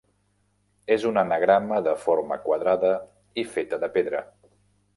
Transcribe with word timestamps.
És 0.95 1.03
un 1.09 1.19
anagrama 1.23 1.77
de 1.89 1.93
forma 2.07 2.39
quadrada 2.47 2.91
i 3.43 3.47
feta 3.53 3.81
en 3.83 3.89
pedra. 3.99 4.27